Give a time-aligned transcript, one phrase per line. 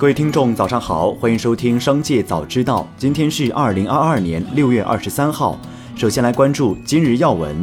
[0.00, 2.80] 各位听众，早上好，欢迎收听《商界早知道》。
[2.98, 5.60] 今天是二零二二年六月二十三号。
[5.94, 7.54] 首先来关注今日要闻。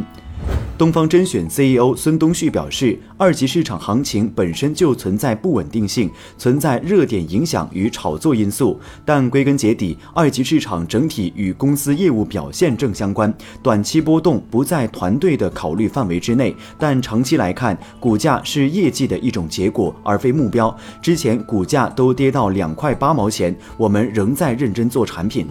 [0.77, 6.07] 东方甄选 CEO 孙东旭表示，二级市场行情本身就存在不稳定性，
[6.38, 8.79] 存在热点影响与炒作因素。
[9.03, 16.55] 但归根结底，二级市场整体与公司业务表现正相关，短期波动不在团队的考虑范围之内。
[16.77, 20.75] 但长期来看，股价是业绩的一种结果，而非目标。
[21.02, 25.48] 之前股价都跌到两块八毛钱，我们仍在认真做产品。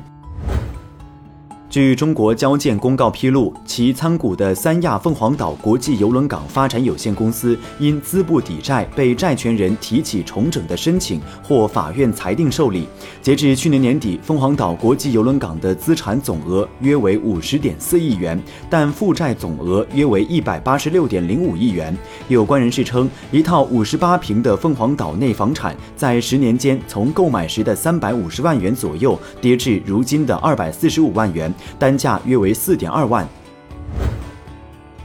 [1.69, 12.87] 据中国交建公告披露，其参股的三亚凤凰岛国际邮轮港发展有限公司因资不抵债被债权人提起重整的申请获法院裁定受理。
[13.21, 21.95] 截至去年年底，凤凰岛国际邮轮港的资产总额约为五十点四亿元，但负债总额约为一百八十六点零五亿元。
[22.29, 31.53] 有关人士称，一套五十八平的凤凰岛内房产在十年间从购买时的三百五十万元左右跌至如今的二百四十五万元。
[31.79, 33.27] 单价约为四点二万。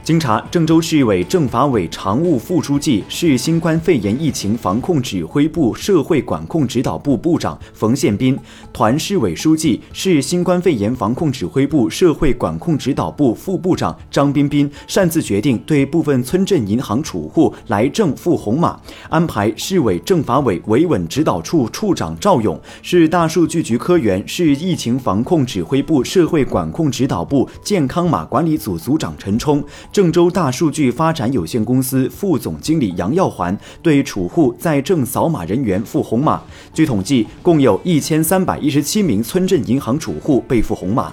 [0.04, 8.36] 经查，郑州市委政法委常务副书记、市新冠肺炎疫情防控指挥部社会管控指导部部长冯宪斌，
[8.72, 29.64] 团市委书记、市新冠肺炎防控指挥部社会管控指导部副部长张彬彬擅自决定对部分村镇银行储户来政付红码，安排市委政法委维稳指导处处长赵勇、市大数据局科员、市疫情防控指挥部社会管控指导部健康码管理组组长陈冲。
[29.92, 36.42] 郑州大数据发展有限公司副总经理杨耀环对储户在证扫码人员付红码。
[36.72, 41.12] 据统计，共有一千三百一十七名村镇银行储户被付红码。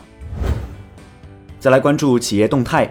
[1.59, 2.89] 再来关注企业动态。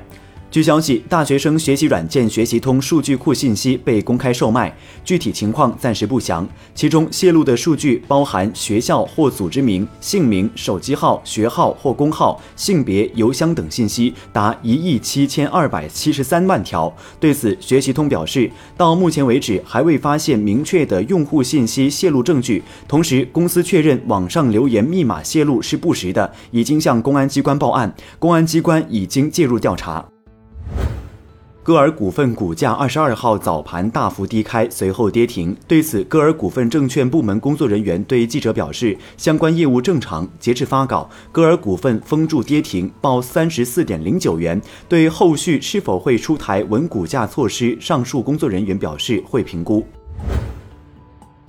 [0.50, 6.48] 据消息，大学生学习软件学习通数据库信息被公开售卖，具体情况暂时不详。
[6.74, 16.90] 其中泄露的数据包含学校或组织名、姓名、手机号、学号或工号、性别、邮箱等信息，达一亿七千二百七十三万条。
[17.20, 22.62] 对此，学习通表示，到目前为止还未发现明确的用户信息泄露证据。
[22.88, 30.02] 同时，公司确认网上留言密码泄露是不实的，已经向公安机关报案，公安机关已经介入调查。
[31.68, 35.54] 歌尔股份股价二十二号早盘大幅低开，随后跌停。
[35.66, 40.26] 对此，歌尔股份证券部门工作人员对记者表示，相关业务正常。
[40.40, 44.58] 截至发稿，歌尔股份封住跌停，报三十四点零九元。
[44.88, 49.84] 对后续是否会出台稳股价措施，上述工作人员表示会评估。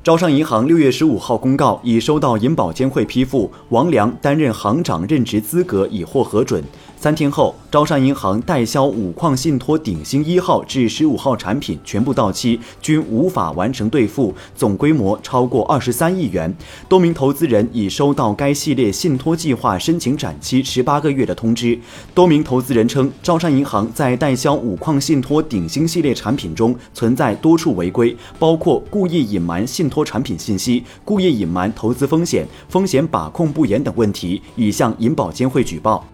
[0.02, 6.64] 招商银行六月十五号公告，已收到银保监会批复，王良担任行长任职资格已获核准。
[6.96, 16.54] 三天后，招商银行代销五矿信托鼎新一号至十五号产品全部到期，均无法完成兑付，总规模超过二十三亿元。
[16.88, 21.78] 多名投资人已收到该系列信托计划申请展期十八个月的通知。
[22.14, 36.06] 多名投资人称，招商银行在代销五矿信托鼎新系列产品中存在多处违规，包括故意隐瞒信托产品信息、故意隐瞒投资风险、风险把控不严等问题，已向银保监会举报。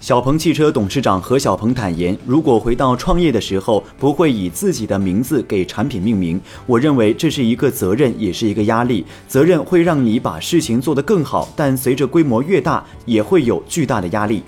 [0.00, 6.38] 小鹏汽车董事长何小鹏坦言，如果回到创业的时候，不会以自己的名字给产品命名。
[6.66, 9.06] 我认为这是一个责任，也是一个压力。
[9.26, 14.42] 责任会让你把事情做得更好，但随着规模越大，也会有巨大的压力。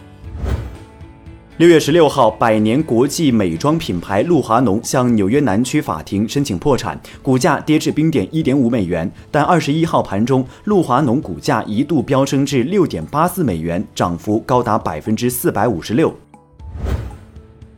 [1.59, 9.11] 六月十六号，百年国际美妆品牌露华浓向纽约南区法庭申请破产，股价跌至冰点一点五美元。
[9.31, 16.15] 但二十一号盘中，露华浓股价一度飙升至六点八四美元，涨幅高达百分之四百五十六。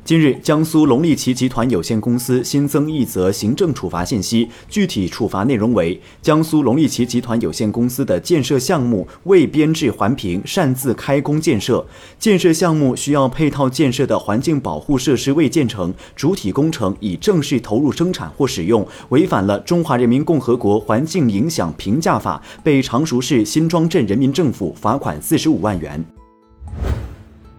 [0.09, 11.85] 近日，江苏龙力奇集团有限公司新增一则行政处罚信息，具体处罚内容为：江苏龙力奇集团有限公司的建设项目未编制环评，擅自开工建设；
[12.19, 26.03] 建设项目需要配套建设的环境保护设施未建成，主体工程已正式投入生产或使用，违反了《中华人民共和国环境影响评价法》，被常熟市新庄镇人民政府罚款四十五万元。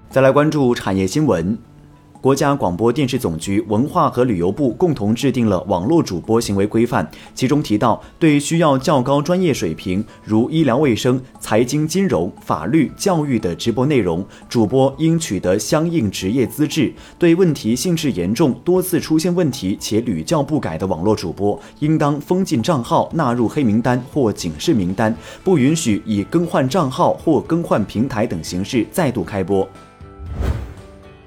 [0.10, 1.56] 再来关注产业新闻。
[2.22, 29.66] 国家广播电视总局、文化和旅游部共同制定了网络主播行为规范，其中提到，对需要较高专业水平，如医疗卫生、财经金融、法律、教育的直播内容，主播应取得相应职业资质；对问题性质严重、多次出现问题且屡教不改的网络主播，应当封禁账号、纳入黑名单或警示名单，不允许以更换账号或更换平台等形式再度开播。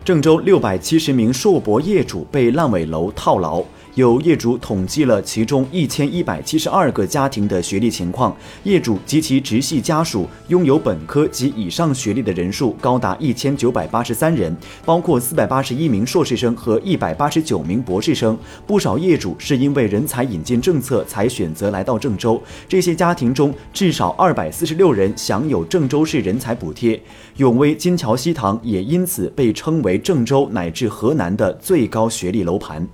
[0.05, 3.63] 郑州六百七十名硕博业主被烂尾楼套牢。
[3.95, 8.35] 有业主统计了其中一千一百七十二个家庭的学历情况，
[8.65, 14.57] 业主及其直系家属拥有本科及以上学历的人数高达一千九百八十三人，
[14.87, 18.39] 包括四百八十一名硕士生和一百八十九名博士生。
[18.67, 26.99] 不少业主是因为人才引进政策才选择来到郑州，这些家庭中至少二百四十六人享有郑州市人才补贴。
[27.37, 32.89] 永威金桥西塘也因此被称为郑州乃至河南的最高学历楼盘。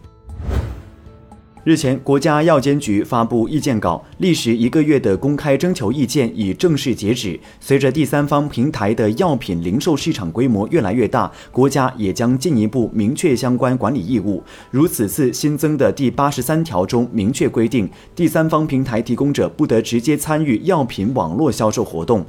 [1.68, 7.38] 日前，国家药监局发布意见稿，历时一个月的公开征求意见已正式截止。
[7.60, 14.42] 随着第三方平台的药品零售市场规模越来越大，国家也将进一步明确相关管理义务。
[14.70, 17.86] 如此次新增的第八十三条中明确规定，
[18.16, 22.24] 第三方平台提供者不得直接参与药品网络销售活动。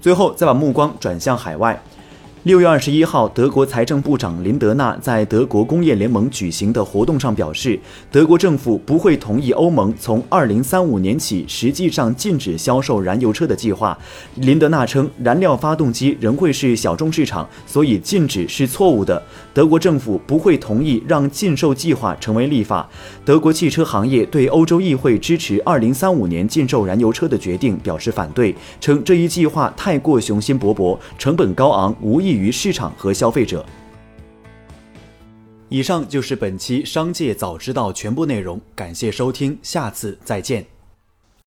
[0.00, 1.82] 最后，再把目光转向海外。
[2.44, 7.78] 六月二十一号，德国财政部长林德纳在德国工业联盟举行的活动上表示，
[8.10, 13.96] 德国政府不会同意欧盟从二零三五年起实际上禁止销售燃油车的计划。
[14.34, 19.22] 林德纳称，燃料发动机仍会是小众市场，所以禁止是错误的。
[19.54, 22.88] 德国政府不会同意让禁售计划成为立法。
[23.24, 33.64] 德国汽车行业对欧洲议会支持二零三五年禁售燃油车的决定表示反对，称这一计划太过雄心勃勃，成本高昂，无意于市场和消费者。
[35.68, 40.71] 以上就是本期《商界早知道》全部内容，感谢收听，下次再见。